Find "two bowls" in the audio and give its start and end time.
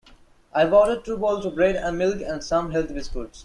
1.05-1.45